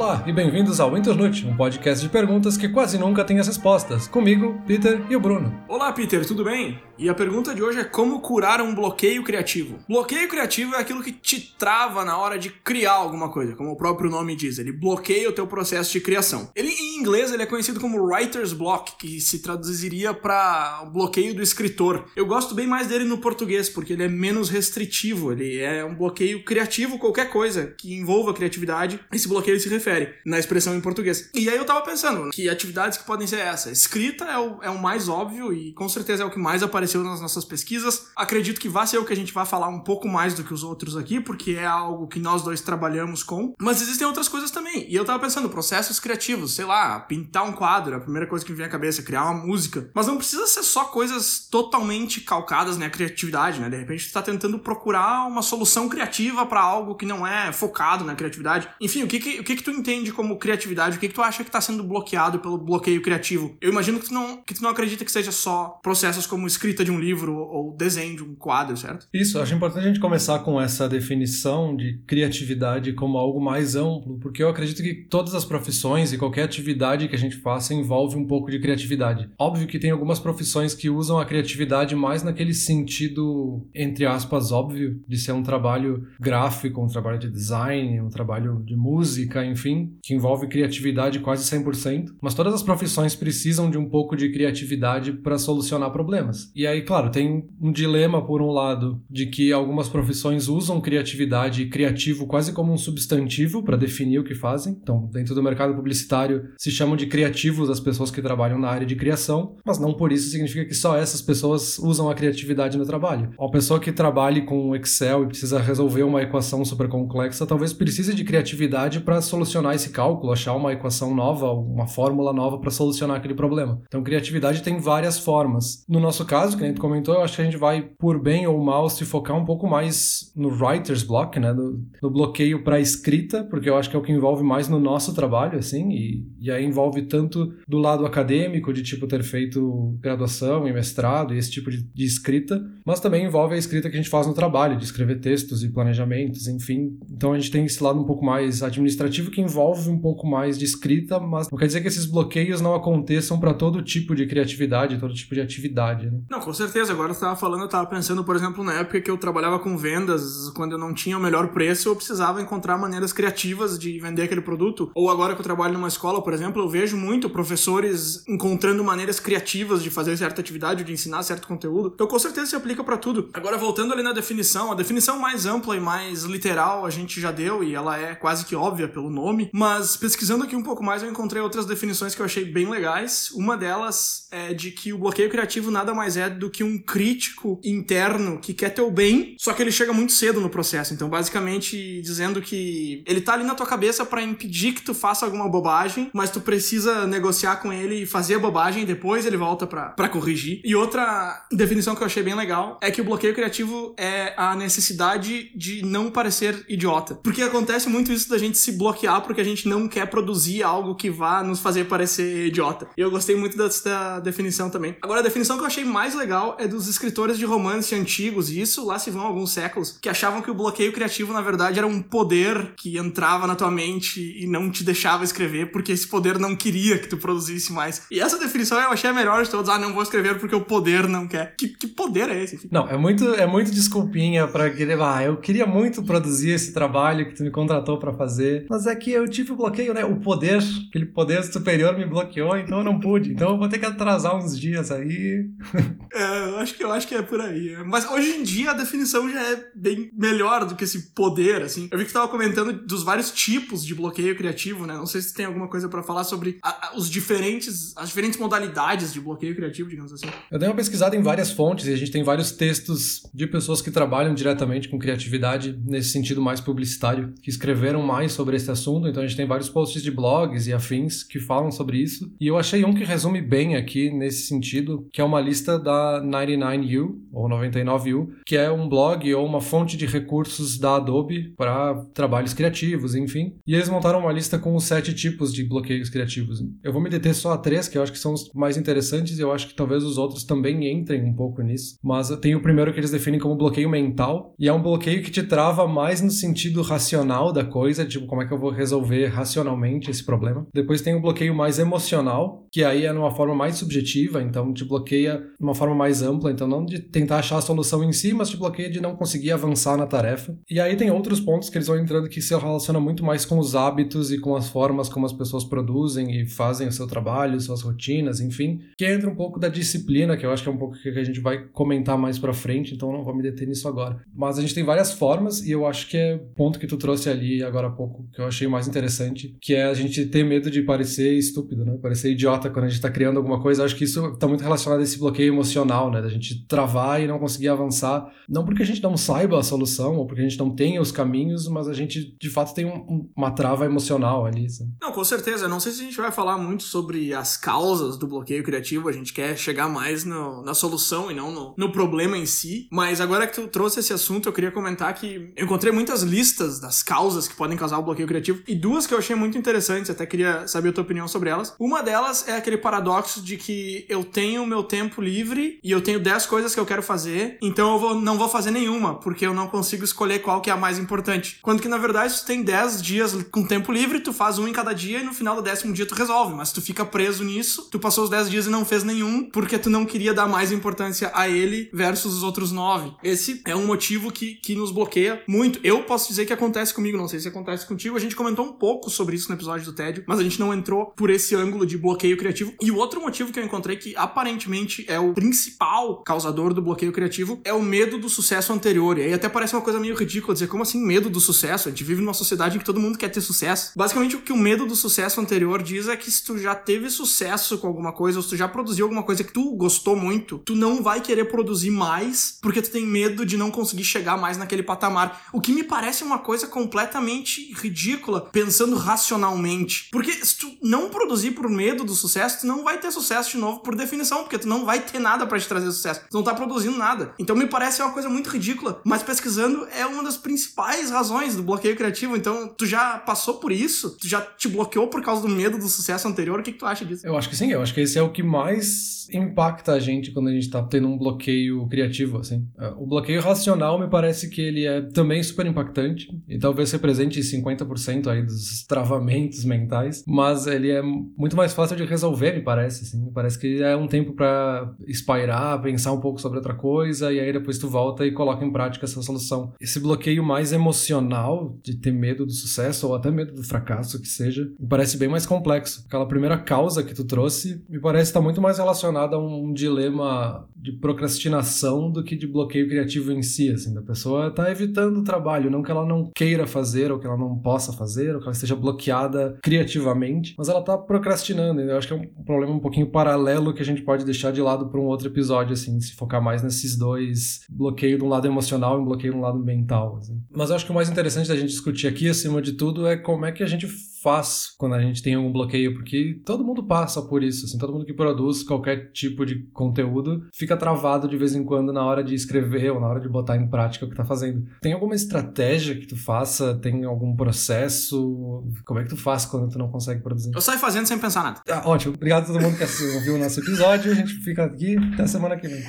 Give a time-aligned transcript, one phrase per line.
[0.00, 4.08] Olá e bem-vindos ao Interlude, um podcast de perguntas que quase nunca tem as respostas.
[4.08, 5.62] Comigo, Peter e o Bruno.
[5.68, 6.80] Olá, Peter, tudo bem?
[6.96, 9.78] E a pergunta de hoje é como curar um bloqueio criativo.
[9.86, 13.76] Bloqueio criativo é aquilo que te trava na hora de criar alguma coisa, como o
[13.76, 14.58] próprio nome diz.
[14.58, 16.50] Ele bloqueia o teu processo de criação.
[16.54, 21.42] Ele, em inglês, ele é conhecido como writer's block, que se traduziria para bloqueio do
[21.42, 22.06] escritor.
[22.16, 25.32] Eu gosto bem mais dele no português, porque ele é menos restritivo.
[25.32, 29.00] Ele é um bloqueio criativo, qualquer coisa que envolva criatividade.
[29.10, 29.89] Esse bloqueio se refere
[30.24, 31.30] na expressão em português.
[31.34, 33.70] E aí eu tava pensando que atividades que podem ser essa.
[33.70, 37.02] Escrita é o, é o mais óbvio e com certeza é o que mais apareceu
[37.02, 38.08] nas nossas pesquisas.
[38.16, 40.54] Acredito que vai ser o que a gente vai falar um pouco mais do que
[40.54, 43.54] os outros aqui, porque é algo que nós dois trabalhamos com.
[43.60, 44.86] Mas existem outras coisas também.
[44.88, 48.44] E eu tava pensando, processos criativos, sei lá, pintar um quadro, é a primeira coisa
[48.44, 49.90] que me vem à cabeça, criar uma música.
[49.94, 53.68] Mas não precisa ser só coisas totalmente calcadas na né, criatividade, né?
[53.68, 58.04] De repente tu tá tentando procurar uma solução criativa para algo que não é focado
[58.04, 58.68] na criatividade.
[58.80, 60.96] Enfim, o que que, o que que tu entende como criatividade?
[60.96, 63.56] O que, que tu acha que está sendo bloqueado pelo bloqueio criativo?
[63.60, 66.84] Eu imagino que tu, não, que tu não acredita que seja só processos como escrita
[66.84, 69.08] de um livro ou desenho de um quadro, certo?
[69.12, 74.18] Isso, acho importante a gente começar com essa definição de criatividade como algo mais amplo,
[74.20, 78.16] porque eu acredito que todas as profissões e qualquer atividade que a gente faça envolve
[78.16, 79.30] um pouco de criatividade.
[79.38, 85.02] Óbvio que tem algumas profissões que usam a criatividade mais naquele sentido, entre aspas, óbvio,
[85.08, 89.96] de ser um trabalho gráfico, um trabalho de design, um trabalho de música, enfim enfim,
[90.02, 95.12] que envolve criatividade quase 100%, mas todas as profissões precisam de um pouco de criatividade
[95.12, 96.50] para solucionar problemas.
[96.54, 101.62] E aí, claro, tem um dilema por um lado de que algumas profissões usam criatividade
[101.62, 104.76] e criativo quase como um substantivo para definir o que fazem.
[104.82, 108.86] Então, dentro do mercado publicitário, se chamam de criativos as pessoas que trabalham na área
[108.86, 112.86] de criação, mas não por isso significa que só essas pessoas usam a criatividade no
[112.86, 113.30] trabalho.
[113.38, 118.14] Uma pessoa que trabalhe com Excel e precisa resolver uma equação super complexa, talvez precise
[118.14, 122.70] de criatividade para solucionar solucionar esse cálculo, achar uma equação nova, uma fórmula nova para
[122.70, 123.80] solucionar aquele problema.
[123.86, 125.84] Então, criatividade tem várias formas.
[125.88, 128.46] No nosso caso, que a gente comentou, eu acho que a gente vai, por bem
[128.46, 131.52] ou mal, se focar um pouco mais no writer's block, né?
[131.52, 134.80] No, no bloqueio para escrita, porque eu acho que é o que envolve mais no
[134.80, 139.96] nosso trabalho, assim, e, e aí envolve tanto do lado acadêmico, de tipo ter feito
[140.00, 143.96] graduação e mestrado e esse tipo de, de escrita, mas também envolve a escrita que
[143.96, 146.98] a gente faz no trabalho, de escrever textos e planejamentos, enfim.
[147.10, 150.56] Então a gente tem esse lado um pouco mais administrativo que envolve um pouco mais
[150.56, 154.26] de escrita, mas não quer dizer que esses bloqueios não aconteçam para todo tipo de
[154.26, 156.20] criatividade, todo tipo de atividade, né?
[156.30, 156.92] Não, com certeza.
[156.92, 159.76] Agora você estava falando, eu estava pensando, por exemplo, na época que eu trabalhava com
[159.76, 164.22] vendas, quando eu não tinha o melhor preço, eu precisava encontrar maneiras criativas de vender
[164.22, 164.90] aquele produto.
[164.94, 169.18] Ou agora que eu trabalho numa escola, por exemplo, eu vejo muito professores encontrando maneiras
[169.18, 171.90] criativas de fazer certa atividade, de ensinar certo conteúdo.
[171.94, 173.28] Então, com certeza se aplica para tudo.
[173.32, 177.32] Agora, voltando ali na definição, a definição mais ampla e mais literal a gente já
[177.32, 180.82] deu e ela é quase que óbvia pelo nome nome, mas pesquisando aqui um pouco
[180.82, 183.30] mais eu encontrei outras definições que eu achei bem legais.
[183.32, 187.60] Uma delas é de que o bloqueio criativo nada mais é do que um crítico
[187.64, 190.92] interno que quer teu bem, só que ele chega muito cedo no processo.
[190.92, 195.24] Então, basicamente dizendo que ele tá ali na tua cabeça para impedir que tu faça
[195.24, 199.36] alguma bobagem, mas tu precisa negociar com ele e fazer a bobagem e depois ele
[199.36, 200.60] volta para corrigir.
[200.64, 204.54] E outra definição que eu achei bem legal é que o bloqueio criativo é a
[204.54, 207.14] necessidade de não parecer idiota.
[207.14, 210.96] Porque acontece muito isso da gente se bloquear porque a gente não quer produzir algo
[210.96, 212.88] que vá nos fazer parecer idiota.
[212.96, 214.96] E eu gostei muito dessa definição também.
[215.00, 218.60] Agora, a definição que eu achei mais legal é dos escritores de romance antigos, e
[218.60, 221.86] isso lá se vão alguns séculos, que achavam que o bloqueio criativo, na verdade, era
[221.86, 226.36] um poder que entrava na tua mente e não te deixava escrever, porque esse poder
[226.36, 228.02] não queria que tu produzisse mais.
[228.10, 229.70] E essa definição eu achei a melhor de todos.
[229.70, 231.54] Ah, não vou escrever porque o poder não quer.
[231.56, 232.68] Que, que poder é esse?
[232.68, 235.00] Não, é muito, é muito desculpinha pra querer.
[235.00, 238.96] Ah, eu queria muito produzir esse trabalho que tu me contratou para fazer, mas é
[238.96, 240.04] que eu tive o bloqueio, né?
[240.04, 243.32] O poder, aquele poder superior me bloqueou, então eu não pude.
[243.32, 245.48] Então eu vou ter que atrasar uns dias aí.
[246.12, 247.76] é, eu acho que eu acho que é por aí.
[247.86, 251.88] Mas hoje em dia a definição já é bem melhor do que esse poder, assim.
[251.90, 254.94] Eu vi que tu tava comentando dos vários tipos de bloqueio criativo, né?
[254.94, 258.38] Não sei se tem alguma coisa para falar sobre a, a, os diferentes, as diferentes
[258.38, 260.26] modalidades de bloqueio criativo, digamos assim.
[260.50, 263.80] Eu dei uma pesquisada em várias fontes e a gente tem vários textos de pessoas
[263.80, 268.99] que trabalham diretamente com criatividade nesse sentido mais publicitário, que escreveram mais sobre esse assunto
[269.08, 272.32] então a gente tem vários posts de blogs e afins que falam sobre isso.
[272.40, 276.22] E eu achei um que resume bem aqui nesse sentido, que é uma lista da
[276.22, 281.94] 99U, ou 99U, que é um blog ou uma fonte de recursos da Adobe para
[282.14, 283.54] trabalhos criativos, enfim.
[283.66, 286.62] E eles montaram uma lista com os sete tipos de bloqueios criativos.
[286.82, 289.38] Eu vou me deter só a três, que eu acho que são os mais interessantes,
[289.38, 291.96] e eu acho que talvez os outros também entrem um pouco nisso.
[292.02, 295.30] Mas tem o primeiro que eles definem como bloqueio mental, e é um bloqueio que
[295.30, 298.89] te trava mais no sentido racional da coisa, tipo, como é que eu vou resolver
[298.90, 300.66] resolver racionalmente esse problema.
[300.74, 304.84] Depois tem o bloqueio mais emocional, que aí é numa forma mais subjetiva, então te
[304.84, 308.34] bloqueia de uma forma mais ampla, então não de tentar achar a solução em si,
[308.34, 310.56] mas te bloqueia de não conseguir avançar na tarefa.
[310.68, 313.58] E aí tem outros pontos que eles vão entrando que se relacionam muito mais com
[313.58, 317.60] os hábitos e com as formas como as pessoas produzem e fazem o seu trabalho,
[317.60, 320.78] suas rotinas, enfim, que entra um pouco da disciplina, que eu acho que é um
[320.78, 323.86] pouco que a gente vai comentar mais para frente, então não vou me deter nisso
[323.86, 324.20] agora.
[324.34, 327.28] Mas a gente tem várias formas e eu acho que é ponto que tu trouxe
[327.28, 330.70] ali agora há pouco, que eu achei mais interessante, que é a gente ter medo
[330.70, 331.98] de parecer estúpido, né?
[332.00, 333.84] Parecer idiota quando a gente tá criando alguma coisa.
[333.84, 336.20] Acho que isso tá muito relacionado a esse bloqueio emocional, né?
[336.20, 338.26] Da gente travar e não conseguir avançar.
[338.48, 341.12] Não porque a gente não saiba a solução ou porque a gente não tenha os
[341.12, 344.68] caminhos, mas a gente de fato tem um, uma trava emocional ali.
[344.68, 344.90] Sabe?
[345.00, 345.68] Não, com certeza.
[345.68, 349.08] Não sei se a gente vai falar muito sobre as causas do bloqueio criativo.
[349.08, 352.88] A gente quer chegar mais no, na solução e não no, no problema em si.
[352.90, 356.80] Mas agora que tu trouxe esse assunto, eu queria comentar que eu encontrei muitas listas
[356.80, 360.08] das causas que podem causar o bloqueio criativo e duas que eu achei muito interessantes.
[360.10, 361.74] Até queria saber a tua opinião sobre elas.
[361.76, 366.20] Uma delas é aquele paradoxo de que eu tenho meu tempo livre e eu tenho
[366.20, 369.52] 10 coisas que eu quero fazer, então eu vou, não vou fazer nenhuma, porque eu
[369.52, 371.58] não consigo escolher qual que é a mais importante.
[371.62, 374.72] Quando que na verdade tu tem 10 dias com tempo livre, tu faz um em
[374.72, 377.88] cada dia e no final do décimo dia tu resolve, mas tu fica preso nisso,
[377.90, 380.70] tu passou os 10 dias e não fez nenhum, porque tu não queria dar mais
[380.70, 383.14] importância a ele versus os outros 9.
[383.24, 385.80] Esse é um motivo que, que nos bloqueia muito.
[385.82, 388.72] Eu posso dizer que acontece comigo, não sei se acontece contigo, a gente comentou um
[388.72, 391.86] pouco sobre isso no episódio do tédio, mas a gente não entrou por esse ângulo
[391.86, 392.72] de bloqueio criativo.
[392.80, 397.12] E o outro motivo que eu encontrei que aparentemente é o principal causador do bloqueio
[397.12, 399.18] criativo é o medo do sucesso anterior.
[399.18, 401.88] E aí até parece uma coisa meio ridícula dizer como assim medo do sucesso?
[401.88, 403.92] A gente vive numa sociedade em que todo mundo quer ter sucesso.
[403.96, 407.10] Basicamente o que o medo do sucesso anterior diz é que se tu já teve
[407.10, 410.58] sucesso com alguma coisa, ou se tu já produziu alguma coisa que tu gostou muito,
[410.58, 414.56] tu não vai querer produzir mais porque tu tem medo de não conseguir chegar mais
[414.56, 415.46] naquele patamar.
[415.52, 420.08] O que me parece uma coisa completamente ridícula, pensando racionalmente.
[420.10, 423.58] Porque se tu não produzir por medo do sucesso, tu não vai ter sucesso de
[423.58, 426.22] novo por definição, porque tu não vai ter nada para te trazer sucesso.
[426.30, 427.34] Tu não tá produzindo nada.
[427.38, 431.62] Então me parece uma coisa muito ridícula, mas pesquisando é uma das principais razões do
[431.62, 432.36] bloqueio criativo.
[432.36, 434.16] Então tu já passou por isso?
[434.18, 436.60] Tu já te bloqueou por causa do medo do sucesso anterior?
[436.60, 437.26] O que, que tu acha disso?
[437.26, 440.30] Eu acho que sim, eu acho que esse é o que mais impacta a gente
[440.32, 442.66] quando a gente tá tendo um bloqueio criativo, assim.
[442.96, 448.26] O bloqueio racional me parece que ele é também super impactante e talvez represente 50%
[448.26, 453.30] aí dos travamentos mentais, mas ele é muito mais fácil de resolver, me parece, assim.
[453.32, 457.52] Parece que é um tempo para espairar, pensar um pouco sobre outra coisa e aí
[457.52, 459.72] depois tu volta e coloca em prática essa solução.
[459.80, 464.28] Esse bloqueio mais emocional de ter medo do sucesso ou até medo do fracasso que
[464.28, 466.04] seja, me parece bem mais complexo.
[466.06, 470.68] Aquela primeira causa que tu trouxe me parece estar muito mais relacionada a um dilema
[470.76, 475.24] de procrastinação do que de bloqueio criativo em si, assim, da pessoa tá evitando o
[475.24, 478.46] trabalho, não que ela não queira fazer ou que ela não possa fazer ou que
[478.46, 481.80] ela esteja bloqueada criativamente, mas ela tá procrastinando.
[481.80, 484.60] Eu acho que é um problema um pouquinho paralelo que a gente pode deixar de
[484.60, 488.46] lado para um outro episódio, assim, se focar mais nesses dois, bloqueio de um lado
[488.46, 490.16] emocional e bloqueio de um lado mental.
[490.16, 490.40] Assim.
[490.50, 493.16] Mas eu acho que o mais interessante da gente discutir aqui, acima de tudo, é
[493.16, 493.86] como é que a gente
[494.22, 497.92] faz quando a gente tem algum bloqueio, porque todo mundo passa por isso, assim, todo
[497.92, 502.22] mundo que produz qualquer tipo de conteúdo fica travado de vez em quando na hora
[502.22, 504.66] de escrever ou na hora de botar em prática o que tá fazendo.
[504.80, 506.74] Tem alguma estratégia que tu faça?
[506.74, 508.64] Tem algum processo?
[508.84, 510.50] Como é que tu faz quando tu não consegue produzir?
[510.54, 511.60] Eu saio fazendo sem pensar nada.
[511.68, 512.14] Ah, ótimo.
[512.14, 512.84] Obrigado a todo mundo que
[513.16, 514.12] ouviu o nosso episódio.
[514.12, 515.82] A gente fica aqui até semana que vem.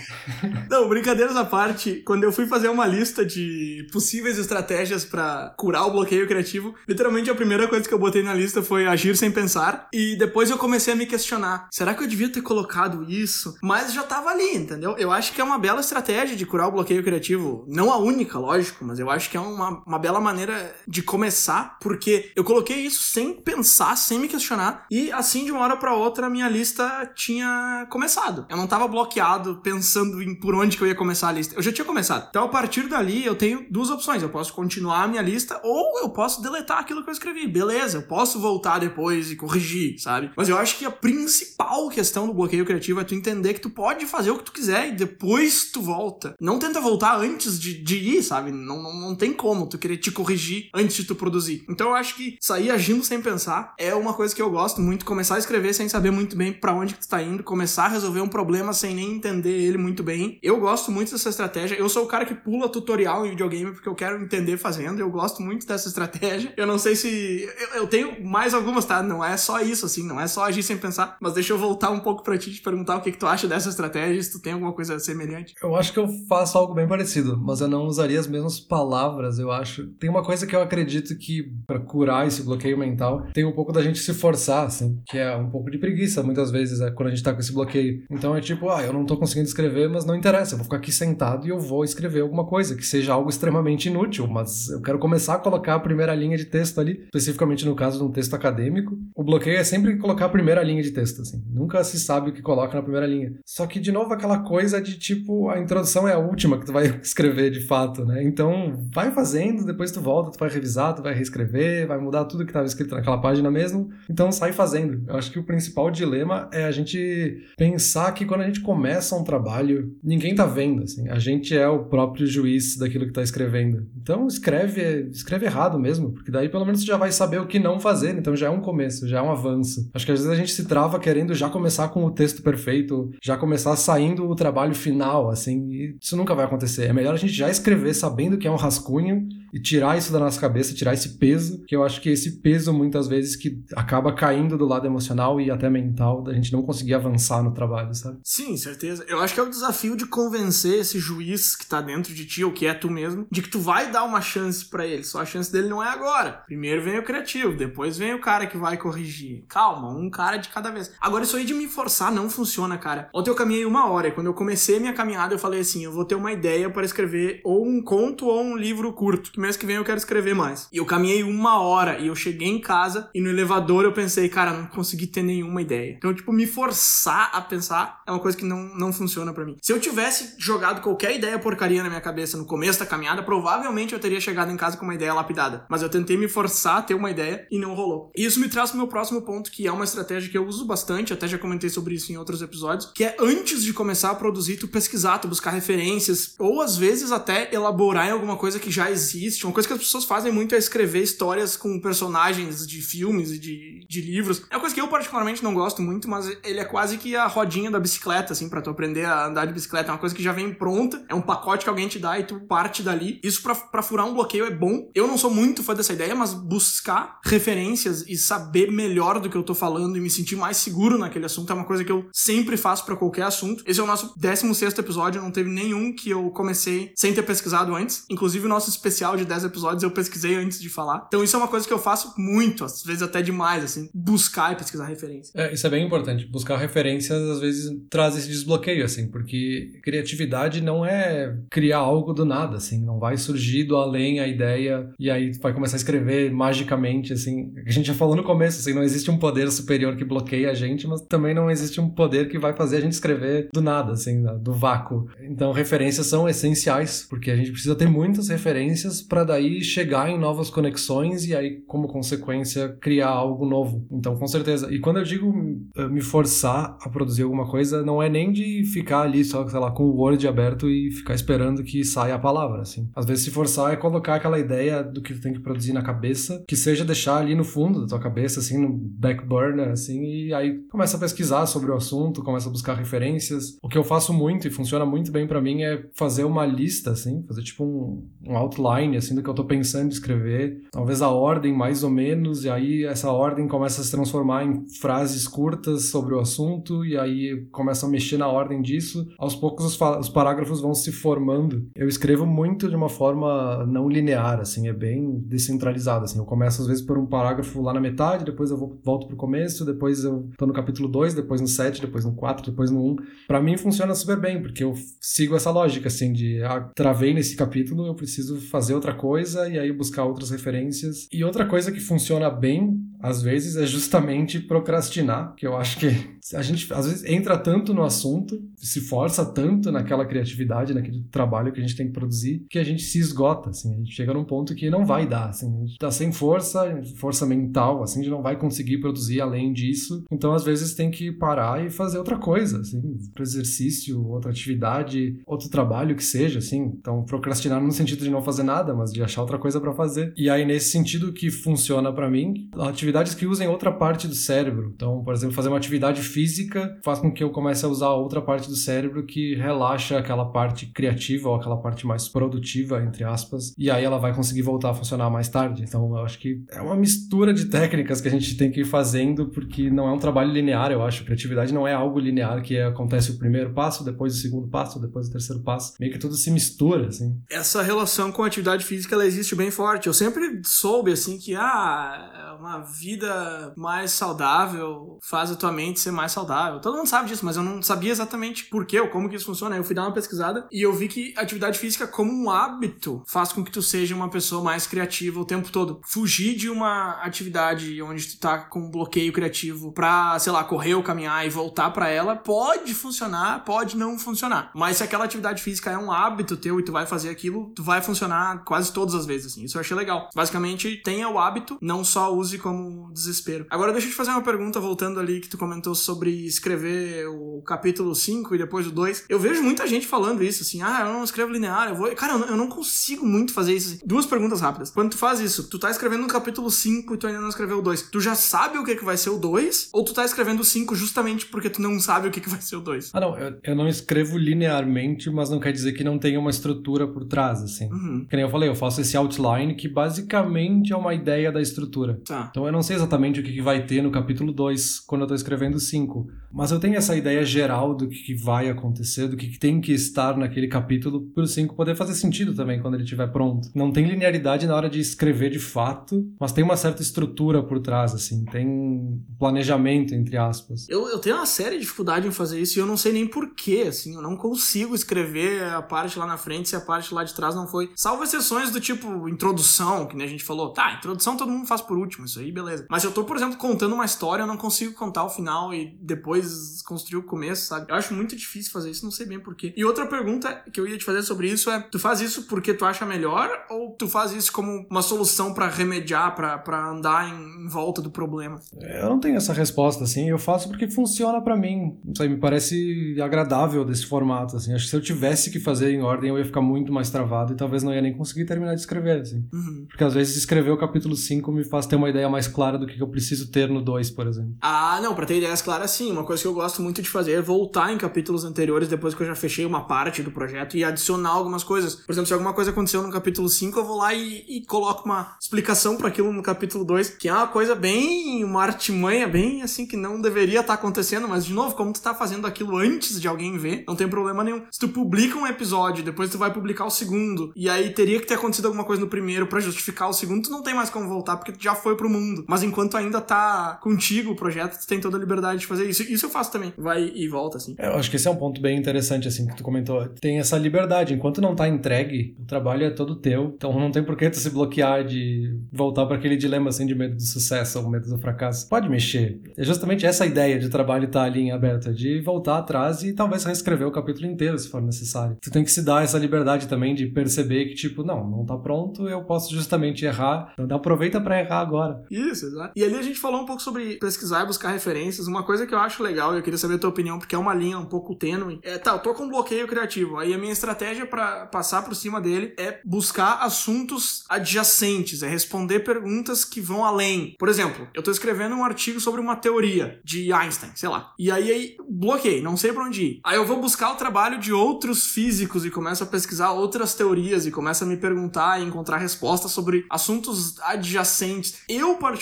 [0.70, 5.86] Não, brincadeiras à parte, quando eu fui fazer uma lista de possíveis estratégias para curar
[5.86, 9.32] o bloqueio criativo, literalmente a primeira coisa que eu botei na lista foi agir sem
[9.32, 9.88] pensar.
[9.94, 13.56] E depois eu comecei a me questionar: será que eu devia ter colocado isso?
[13.62, 14.96] Mas já tava ali, entendeu?
[14.98, 17.66] Eu acho que é uma bela estratégia de curar o bloqueio criativo.
[17.68, 21.78] Não a única, lógico, mas eu acho que é uma, uma bela maneira de começar,
[21.80, 24.86] porque eu coloquei isso sem pensar, sem me questionar.
[24.90, 28.46] E assim, de uma hora para outra, a minha lista tinha começado.
[28.50, 31.56] Eu não tava bloqueado pensando em por onde que eu ia começar a lista.
[31.56, 32.28] Eu já tinha começado.
[32.30, 34.22] Então, a partir dali, eu tenho duas opções.
[34.22, 37.48] Eu posso continuar a minha lista ou eu posso deletar aquilo que eu escrevi.
[37.48, 40.32] Beleza, eu posso voltar depois e corrigir, sabe?
[40.36, 43.70] Mas eu acho que a principal questão do bloqueio criativo é tu entender que tu
[43.70, 46.36] pode fazer o que tu quiser e depois tu volta.
[46.38, 48.52] Não tenta voltar antes de, de ir, sabe?
[48.52, 51.64] Não, não, não tem como tu querer te corrigir antes de tu produzir.
[51.70, 55.06] Então eu acho que sair agindo sem pensar é uma coisa que eu gosto muito.
[55.06, 57.44] Começar a escrever sem saber muito bem para onde que tu tá indo.
[57.44, 60.38] Começar a resolver um problema sem nem entender ele muito bem.
[60.44, 61.76] Eu gosto muito dessa estratégia.
[61.76, 65.00] Eu sou o cara que pula tutorial em videogame porque eu quero entender fazendo.
[65.00, 66.54] Eu gosto muito dessa estratégia.
[66.58, 67.50] Eu não sei se.
[67.58, 69.04] Eu, eu tenho tenho mais algumas, tá?
[69.04, 71.92] Não é só isso, assim, não é só agir sem pensar, mas deixa eu voltar
[71.92, 74.42] um pouco pra ti te perguntar o que, que tu acha dessa estratégia, se tu
[74.42, 75.54] tem alguma coisa semelhante.
[75.62, 79.38] Eu acho que eu faço algo bem parecido, mas eu não usaria as mesmas palavras,
[79.38, 79.88] eu acho.
[80.00, 83.72] Tem uma coisa que eu acredito que, para curar esse bloqueio mental, tem um pouco
[83.72, 87.10] da gente se forçar, assim, que é um pouco de preguiça, muitas vezes, é, quando
[87.10, 88.04] a gente tá com esse bloqueio.
[88.10, 90.78] Então é tipo, ah, eu não tô conseguindo escrever, mas não interessa, eu vou ficar
[90.78, 94.82] aqui sentado e eu vou escrever alguma coisa, que seja algo extremamente inútil, mas eu
[94.82, 98.12] quero começar a colocar a primeira linha de texto ali, especificamente no caso de um
[98.12, 98.98] texto acadêmico.
[99.16, 101.44] O bloqueio é sempre colocar a primeira linha de texto, assim.
[101.50, 103.34] Nunca se sabe o que coloca na primeira linha.
[103.46, 106.74] Só que, de novo, aquela coisa de tipo, a introdução é a última que tu
[106.74, 108.24] vai escrever de fato, né?
[108.24, 112.44] Então, vai fazendo, depois tu volta, tu vai revisar, tu vai reescrever, vai mudar tudo
[112.44, 113.90] que estava escrito naquela página mesmo.
[114.10, 115.04] Então, sai fazendo.
[115.08, 119.16] Eu acho que o principal dilema é a gente pensar que quando a gente começa
[119.16, 121.10] um trabalho, ninguém tá vendo, assim.
[121.10, 123.88] A gente é o próprio juiz daquilo que tá escrevendo.
[124.02, 127.60] Então, escreve, escreve errado mesmo, porque daí pelo menos tu já vai saber o que
[127.60, 129.90] não fazer, então já é um começo, já é um avanço.
[129.94, 133.12] Acho que às vezes a gente se trava querendo já começar com o texto perfeito,
[133.22, 136.86] já começar saindo o trabalho final, assim, e isso nunca vai acontecer.
[136.86, 140.20] É melhor a gente já escrever sabendo que é um rascunho e tirar isso da
[140.20, 144.14] nossa cabeça, tirar esse peso, que eu acho que esse peso muitas vezes que acaba
[144.14, 148.20] caindo do lado emocional e até mental da gente não conseguir avançar no trabalho, sabe?
[148.24, 149.06] Sim, certeza.
[149.08, 152.44] Eu acho que é o desafio de convencer esse juiz que tá dentro de ti,
[152.44, 155.04] ou que é tu mesmo, de que tu vai dar uma chance para ele.
[155.04, 156.44] Só a chance dele não é agora.
[156.46, 159.44] Primeiro vem o criativo, depois vem o cara que vai corrigir.
[159.48, 160.92] Calma, um cara de cada vez.
[161.00, 163.10] Agora, isso aí de me forçar não funciona, cara.
[163.14, 165.92] Ontem eu caminhei uma hora e quando eu comecei minha caminhada, eu falei assim: eu
[165.92, 169.66] vou ter uma ideia para escrever ou um conto ou um livro curto mês que
[169.66, 170.68] vem eu quero escrever mais.
[170.72, 174.30] E eu caminhei uma hora e eu cheguei em casa e no elevador eu pensei,
[174.30, 175.96] cara, não consegui ter nenhuma ideia.
[175.98, 179.58] Então, tipo, me forçar a pensar é uma coisa que não, não funciona para mim.
[179.62, 183.94] Se eu tivesse jogado qualquer ideia porcaria na minha cabeça no começo da caminhada, provavelmente
[183.94, 185.66] eu teria chegado em casa com uma ideia lapidada.
[185.70, 188.12] Mas eu tentei me forçar a ter uma ideia e não rolou.
[188.16, 190.66] E isso me traz pro meu próximo ponto, que é uma estratégia que eu uso
[190.66, 194.16] bastante, até já comentei sobre isso em outros episódios, que é antes de começar a
[194.16, 198.70] produzir, tu pesquisar, tu buscar referências, ou às vezes até elaborar em alguma coisa que
[198.70, 202.82] já existe, uma coisa que as pessoas fazem muito é escrever histórias com personagens de
[202.82, 204.44] filmes e de, de livros.
[204.50, 207.28] É uma coisa que eu particularmente não gosto muito, mas ele é quase que a
[207.28, 209.90] rodinha da bicicleta, assim, para tu aprender a andar de bicicleta.
[209.90, 212.24] É uma coisa que já vem pronta, é um pacote que alguém te dá e
[212.24, 213.20] tu parte dali.
[213.24, 214.90] Isso para furar um bloqueio é bom.
[214.94, 219.38] Eu não sou muito fã dessa ideia, mas buscar referências e saber melhor do que
[219.38, 222.08] eu tô falando e me sentir mais seguro naquele assunto é uma coisa que eu
[222.14, 223.64] sempre faço para qualquer assunto.
[223.66, 227.76] Esse é o nosso 16 episódio, não teve nenhum que eu comecei sem ter pesquisado
[227.76, 228.06] antes.
[228.10, 231.06] Inclusive o nosso especial de 10 episódios eu pesquisei antes de falar.
[231.08, 234.54] Então isso é uma coisa que eu faço muito, às vezes até demais, assim, buscar
[234.54, 235.36] e pesquisar referências.
[235.36, 236.26] É, isso é bem importante.
[236.26, 242.26] Buscar referências às vezes traz esse desbloqueio, assim, porque criatividade não é criar algo do
[242.26, 246.32] nada, assim, não vai surgir do além a ideia e aí vai começar a escrever
[246.32, 247.54] magicamente, assim.
[247.66, 250.54] A gente já falou no começo, assim, não existe um poder superior que bloqueia a
[250.54, 253.94] gente, mas também não existe um poder que vai fazer a gente escrever do nada,
[253.94, 255.08] assim, do vácuo.
[255.22, 260.18] Então referências são essenciais, porque a gente precisa ter muitas referências para daí chegar em
[260.18, 263.86] novas conexões e aí, como consequência, criar algo novo.
[263.92, 264.74] Então, com certeza.
[264.74, 265.34] E quando eu digo
[265.76, 269.60] eh, me forçar a produzir alguma coisa, não é nem de ficar ali só, sei
[269.60, 272.90] lá, com o Word aberto e ficar esperando que saia a palavra, assim.
[272.96, 275.82] Às vezes, se forçar é colocar aquela ideia do que tu tem que produzir na
[275.82, 280.02] cabeça, que seja deixar ali no fundo da tua cabeça, assim, no back burner, assim,
[280.06, 283.58] e aí começa a pesquisar sobre o assunto, começa a buscar referências.
[283.62, 286.92] O que eu faço muito e funciona muito bem para mim é fazer uma lista,
[286.92, 291.02] assim, fazer tipo um, um outline, assim, do que eu tô pensando em escrever, talvez
[291.02, 295.28] a ordem mais ou menos, e aí essa ordem começa a se transformar em frases
[295.28, 299.08] curtas sobre o assunto, e aí começa a mexer na ordem disso.
[299.18, 301.68] Aos poucos os, os parágrafos vão se formando.
[301.76, 306.20] Eu escrevo muito de uma forma não linear, assim, é bem descentralizado, assim.
[306.20, 309.16] Eu começo às vezes por um parágrafo lá na metade, depois eu vou, volto pro
[309.18, 312.84] começo, depois eu tô no capítulo 2, depois no 7, depois no 4, depois no
[312.94, 312.96] 1.
[313.28, 317.36] Para mim funciona super bem, porque eu sigo essa lógica, assim, de ah, travei nesse
[317.36, 321.08] capítulo, eu preciso fazer outra coisa e aí buscar outras referências.
[321.12, 325.88] E outra coisa que funciona bem, às vezes, é justamente procrastinar, que eu acho que
[326.36, 331.52] a gente às vezes entra tanto no assunto, se força tanto naquela criatividade, naquele trabalho
[331.52, 334.14] que a gente tem que produzir, que a gente se esgota, assim, a gente chega
[334.14, 338.00] num ponto que não vai dar, assim, a gente tá sem força, força mental, assim,
[338.00, 340.06] a gente não vai conseguir produzir além disso.
[340.12, 345.20] Então, às vezes tem que parar e fazer outra coisa, assim, outro exercício, outra atividade,
[345.26, 346.74] outro trabalho que seja, assim.
[346.80, 350.14] Então, procrastinar no sentido de não fazer nada, mas de achar outra coisa para fazer.
[350.16, 354.08] E aí, nesse sentido que funciona para mim, a atividade atividades que usem outra parte
[354.08, 354.72] do cérebro.
[354.76, 358.22] Então, por exemplo, fazer uma atividade física faz com que eu comece a usar outra
[358.22, 363.54] parte do cérebro que relaxa aquela parte criativa ou aquela parte mais produtiva, entre aspas,
[363.58, 365.64] e aí ela vai conseguir voltar a funcionar mais tarde.
[365.64, 368.66] Então, eu acho que é uma mistura de técnicas que a gente tem que ir
[368.66, 371.06] fazendo, porque não é um trabalho linear, eu acho.
[371.06, 375.08] Criatividade não é algo linear que acontece o primeiro passo, depois o segundo passo, depois
[375.08, 375.74] o terceiro passo.
[375.80, 377.18] Meio que tudo se mistura, assim.
[377.30, 379.88] Essa relação com a atividade física, ela existe bem forte.
[379.88, 385.92] Eu sempre soube, assim, que, ah, uma vida mais saudável faz a tua mente ser
[385.92, 386.60] mais saudável.
[386.60, 389.26] Todo mundo sabe disso, mas eu não sabia exatamente por quê ou como que isso
[389.26, 389.56] funciona.
[389.56, 393.32] Eu fui dar uma pesquisada e eu vi que atividade física como um hábito faz
[393.32, 395.80] com que tu seja uma pessoa mais criativa o tempo todo.
[395.86, 400.74] Fugir de uma atividade onde tu tá com um bloqueio criativo pra, sei lá, correr
[400.74, 404.52] ou caminhar e voltar para ela pode funcionar, pode não funcionar.
[404.56, 407.64] Mas se aquela atividade física é um hábito teu e tu vai fazer aquilo, tu
[407.64, 409.44] vai funcionar quase todas as vezes, assim.
[409.44, 410.10] Isso eu achei legal.
[410.16, 413.46] Basicamente, tenha o hábito, não só use como desespero.
[413.50, 417.42] Agora deixa eu te fazer uma pergunta voltando ali que tu comentou sobre escrever o
[417.42, 419.06] capítulo 5 e depois o 2.
[419.10, 421.94] Eu vejo muita gente falando isso, assim, ah, eu não escrevo linear, eu vou.
[421.96, 423.76] Cara, eu não consigo muito fazer isso.
[423.76, 423.80] Assim.
[423.86, 424.72] Duas perguntas rápidas.
[424.72, 427.60] Quando tu faz isso, tu tá escrevendo no capítulo 5 e tu ainda não escreveu
[427.60, 427.84] o 2.
[427.84, 429.70] Tu já sabe o que, que vai ser o 2?
[429.74, 432.42] Ou tu tá escrevendo o 5 justamente porque tu não sabe o que, que vai
[432.42, 432.92] ser o 2?
[432.94, 436.30] Ah, não, eu, eu, não escrevo linearmente, mas não quer dizer que não tenha uma
[436.30, 437.72] estrutura por trás, assim.
[437.72, 438.06] Uhum.
[438.10, 442.00] Que nem eu falei, eu faço esse outline que basicamente é uma ideia da estrutura.
[442.06, 442.28] Tá.
[442.30, 445.08] Então eu não sei exatamente o que, que vai ter no capítulo 2 quando eu
[445.08, 446.08] tô escrevendo o 5.
[446.32, 449.60] Mas eu tenho essa ideia geral do que, que vai acontecer, do que, que, tem
[449.60, 453.50] que estar naquele capítulo, para o 5 poder fazer sentido também quando ele estiver pronto.
[453.54, 457.60] Não tem linearidade na hora de escrever de fato, mas tem uma certa estrutura por
[457.60, 460.68] trás, assim, tem planejamento, entre aspas.
[460.70, 463.66] Eu, eu tenho uma séria dificuldade em fazer isso e eu não sei nem porquê,
[463.68, 467.14] assim, eu não consigo escrever a parte lá na frente se a parte lá de
[467.14, 467.70] trás não foi.
[467.76, 470.54] Salvo exceções do tipo introdução, que nem a gente falou.
[470.54, 472.51] Tá, introdução todo mundo faz por último, isso aí, beleza.
[472.70, 475.78] Mas eu tô, por exemplo, contando uma história, eu não consigo contar o final e
[475.82, 477.68] depois construir o começo, sabe?
[477.70, 479.54] Eu acho muito difícil fazer isso, não sei bem porquê.
[479.56, 482.54] E outra pergunta que eu ia te fazer sobre isso é: tu faz isso porque
[482.54, 487.46] tu acha melhor ou tu faz isso como uma solução para remediar, para andar em,
[487.46, 488.40] em, volta do problema?
[488.60, 490.10] Eu não tenho essa resposta, assim.
[490.10, 491.78] Eu faço porque funciona para mim.
[491.92, 494.54] Isso aí me parece agradável desse formato, assim.
[494.54, 497.34] Acho que se eu tivesse que fazer em ordem, eu ia ficar muito mais travado
[497.34, 499.26] e talvez não ia nem conseguir terminar de escrever, assim.
[499.34, 499.66] Uhum.
[499.68, 502.66] Porque às vezes escrever o capítulo 5 me faz ter uma ideia mais clara do
[502.66, 504.36] que eu preciso ter no 2, por exemplo.
[504.42, 505.92] Ah, não, pra ter ideias claras, sim.
[505.92, 509.04] Uma coisa que eu gosto muito de fazer é voltar em capítulos anteriores depois que
[509.04, 511.76] eu já fechei uma parte do projeto e adicionar algumas coisas.
[511.76, 514.86] Por exemplo, se alguma coisa aconteceu no capítulo 5, eu vou lá e, e coloco
[514.86, 518.24] uma explicação para aquilo no capítulo 2, que é uma coisa bem.
[518.24, 521.82] uma artimanha bem assim que não deveria estar tá acontecendo, mas de novo, como tu
[521.82, 524.44] tá fazendo aquilo antes de alguém ver, não tem problema nenhum.
[524.52, 528.08] Se tu publica um episódio, depois tu vai publicar o segundo, e aí teria que
[528.08, 530.88] ter acontecido alguma coisa no primeiro para justificar o segundo, tu não tem mais como
[530.88, 532.21] voltar porque tu já foi pro mundo.
[532.28, 535.84] Mas enquanto ainda tá contigo o projeto, tu tem toda a liberdade de fazer isso.
[535.84, 536.54] Isso eu faço também.
[536.58, 537.56] Vai e volta, assim.
[537.58, 539.88] Eu acho que esse é um ponto bem interessante, assim, que tu comentou.
[540.00, 540.94] Tem essa liberdade.
[540.94, 543.34] Enquanto não tá entregue, o trabalho é todo teu.
[543.36, 546.76] Então não tem por que tu se bloquear de voltar para aquele dilema, assim, de
[546.76, 548.48] medo do sucesso ou medo do fracasso.
[548.50, 549.20] Pode mexer.
[549.38, 552.94] É justamente essa ideia de trabalho estar tá ali em aberto, de voltar atrás e
[552.94, 555.18] talvez reescrever o capítulo inteiro, se for necessário.
[555.22, 558.38] Tu tem que se dar essa liberdade também de perceber que, tipo, não, não tá
[558.38, 560.34] pronto, eu posso justamente errar.
[560.40, 561.84] Então aproveita para errar agora.
[562.12, 562.54] Exato.
[562.56, 565.08] E ali a gente falou um pouco sobre pesquisar e buscar referências.
[565.08, 567.18] Uma coisa que eu acho legal, e eu queria saber a tua opinião, porque é
[567.18, 568.40] uma linha um pouco tênue.
[568.44, 569.98] É, tá, eu tô com um bloqueio criativo.
[569.98, 575.60] Aí a minha estratégia para passar por cima dele é buscar assuntos adjacentes, é responder
[575.60, 577.16] perguntas que vão além.
[577.18, 580.94] Por exemplo, eu tô escrevendo um artigo sobre uma teoria de Einstein, sei lá.
[580.98, 583.02] E aí, aí bloqueei, não sei pra onde ir.
[583.04, 587.26] Aí eu vou buscar o trabalho de outros físicos e começo a pesquisar outras teorias
[587.26, 591.40] e começo a me perguntar e encontrar respostas sobre assuntos adjacentes.
[591.48, 592.01] Eu, particularmente,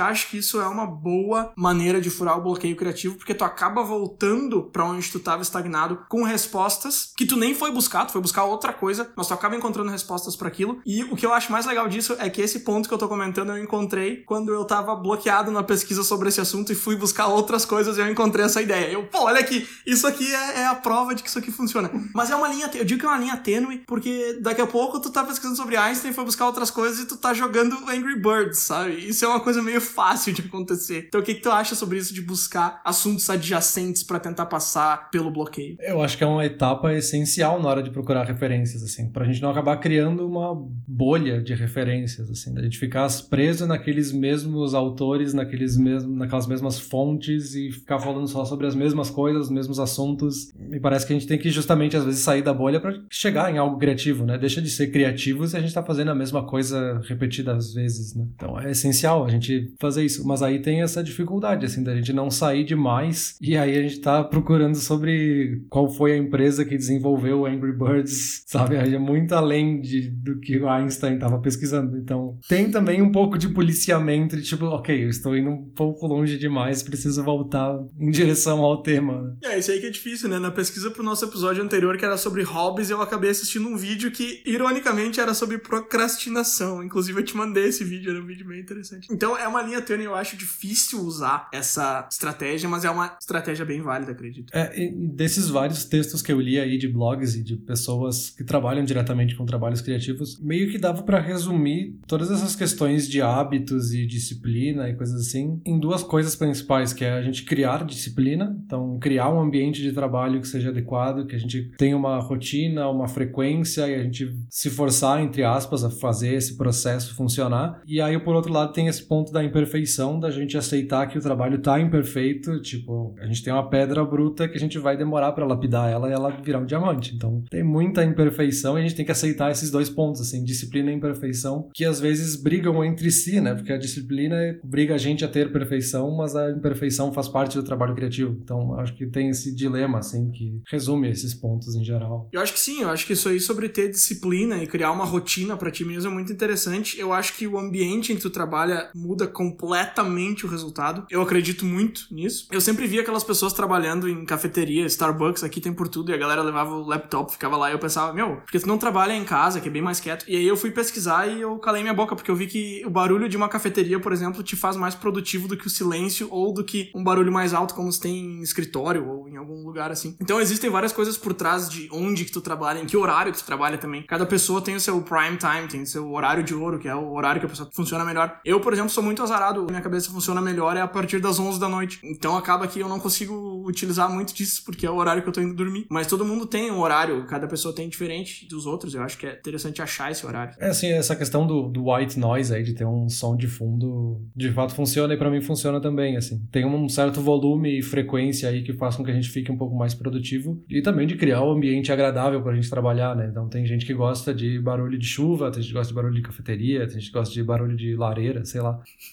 [0.00, 3.82] acho que isso é uma boa maneira de furar o bloqueio criativo, porque tu acaba
[3.82, 8.20] voltando para onde tu tava estagnado com respostas que tu nem foi buscar, tu foi
[8.20, 10.80] buscar outra coisa, mas tu acaba encontrando respostas para aquilo.
[10.86, 13.08] E o que eu acho mais legal disso é que esse ponto que eu tô
[13.08, 17.26] comentando eu encontrei quando eu tava bloqueado na pesquisa sobre esse assunto e fui buscar
[17.26, 18.90] outras coisas e eu encontrei essa ideia.
[18.92, 21.90] Eu, pô, olha aqui, isso aqui é, é a prova de que isso aqui funciona.
[22.14, 25.00] Mas é uma linha, eu digo que é uma linha tênue, porque daqui a pouco
[25.00, 28.58] tu tá pesquisando sobre Einstein, foi buscar outras coisas e tu tá jogando Angry Birds,
[28.58, 29.08] sabe?
[29.08, 31.06] Isso é uma coisa meio fácil de acontecer.
[31.08, 35.10] Então o que, que tu acha sobre isso de buscar assuntos adjacentes para tentar passar
[35.10, 35.76] pelo bloqueio?
[35.80, 39.42] Eu acho que é uma etapa essencial na hora de procurar referências, assim, pra gente
[39.42, 40.54] não acabar criando uma
[40.86, 46.78] bolha de referências, assim, da gente ficar preso naqueles mesmos autores, naqueles mesmos, naquelas mesmas
[46.78, 50.52] fontes e ficar falando só sobre as mesmas coisas, os mesmos assuntos.
[50.56, 53.52] Me parece que a gente tem que justamente às vezes sair da bolha para chegar
[53.52, 54.38] em algo criativo, né?
[54.38, 58.26] Deixa de ser criativo se a gente tá fazendo a mesma coisa repetidas vezes, né?
[58.34, 60.26] Então é essencial a gente fazer isso.
[60.26, 63.36] Mas aí tem essa dificuldade, assim, da gente não sair demais.
[63.40, 68.42] E aí a gente tá procurando sobre qual foi a empresa que desenvolveu Angry Birds,
[68.46, 68.76] sabe?
[68.76, 71.96] É muito além de, do que o Einstein tava pesquisando.
[71.96, 76.06] Então, tem também um pouco de policiamento de tipo, ok, eu estou indo um pouco
[76.06, 79.36] longe demais, preciso voltar em direção ao tema.
[79.42, 80.38] É, isso aí que é difícil, né?
[80.38, 84.10] Na pesquisa pro nosso episódio anterior, que era sobre hobbies, eu acabei assistindo um vídeo
[84.10, 86.82] que, ironicamente, era sobre procrastinação.
[86.82, 89.12] Inclusive, eu te mandei esse vídeo, era um vídeo bem interessante.
[89.14, 93.64] Então, é uma linha tênue, eu acho difícil usar essa estratégia, mas é uma estratégia
[93.64, 94.52] bem válida, acredito.
[94.52, 98.84] É, desses vários textos que eu li aí de blogs e de pessoas que trabalham
[98.84, 104.04] diretamente com trabalhos criativos, meio que dava para resumir todas essas questões de hábitos e
[104.04, 108.98] disciplina e coisas assim em duas coisas principais, que é a gente criar disciplina, então
[108.98, 113.06] criar um ambiente de trabalho que seja adequado, que a gente tenha uma rotina, uma
[113.06, 117.80] frequência e a gente se forçar, entre aspas, a fazer esse processo funcionar.
[117.86, 121.20] E aí, por outro lado, tem esse ponto da imperfeição, da gente aceitar que o
[121.20, 125.32] trabalho tá imperfeito, tipo, a gente tem uma pedra bruta que a gente vai demorar
[125.32, 127.14] para lapidar ela e ela virar um diamante.
[127.14, 130.90] Então, tem muita imperfeição e a gente tem que aceitar esses dois pontos, assim, disciplina
[130.90, 133.54] e imperfeição, que às vezes brigam entre si, né?
[133.54, 137.62] Porque a disciplina obriga a gente a ter perfeição, mas a imperfeição faz parte do
[137.62, 138.36] trabalho criativo.
[138.42, 142.28] Então, acho que tem esse dilema, assim, que resume esses pontos em geral.
[142.32, 145.04] Eu acho que sim, eu acho que isso aí sobre ter disciplina e criar uma
[145.04, 146.98] rotina para ti mesmo é muito interessante.
[146.98, 151.06] Eu acho que o ambiente em que tu trabalha muda completamente o resultado.
[151.10, 152.46] Eu acredito muito nisso.
[152.50, 156.16] Eu sempre vi aquelas pessoas trabalhando em cafeteria, Starbucks, aqui tem por tudo, e a
[156.16, 159.24] galera levava o laptop, ficava lá e eu pensava, meu, porque tu não trabalha em
[159.24, 160.24] casa, que é bem mais quieto.
[160.28, 162.90] E aí eu fui pesquisar e eu calei minha boca, porque eu vi que o
[162.90, 166.52] barulho de uma cafeteria, por exemplo, te faz mais produtivo do que o silêncio ou
[166.52, 169.90] do que um barulho mais alto como se tem em escritório ou em algum lugar
[169.90, 170.16] assim.
[170.20, 173.38] Então existem várias coisas por trás de onde que tu trabalha, em que horário que
[173.38, 174.04] tu trabalha também.
[174.06, 176.94] Cada pessoa tem o seu prime time, tem o seu horário de ouro, que é
[176.94, 178.40] o horário que a pessoa funciona melhor.
[178.44, 181.58] Eu, por exemplo, sou muito azarado, minha cabeça funciona melhor é a partir das 11
[181.60, 182.00] da noite.
[182.02, 185.32] Então acaba que eu não consigo utilizar muito disso porque é o horário que eu
[185.32, 185.86] tô indo dormir.
[185.88, 188.94] Mas todo mundo tem um horário, cada pessoa tem diferente dos outros.
[188.94, 190.54] Eu acho que é interessante achar esse horário.
[190.58, 194.20] É assim, essa questão do, do white noise aí, de ter um som de fundo,
[194.34, 196.40] de fato funciona e para mim funciona também, assim.
[196.50, 199.56] Tem um certo volume e frequência aí que faz com que a gente fique um
[199.56, 203.28] pouco mais produtivo e também de criar um ambiente agradável pra gente trabalhar, né?
[203.30, 206.14] Então tem gente que gosta de barulho de chuva, tem gente que gosta de barulho
[206.14, 208.63] de cafeteria, tem gente que gosta de barulho de lareira, sei lá.